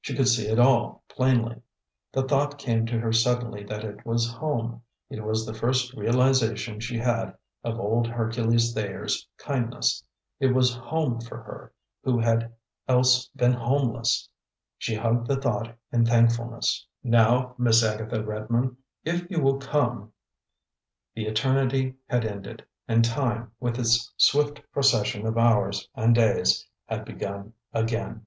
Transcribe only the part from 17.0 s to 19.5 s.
"Now, Miss Agatha Redmond, if you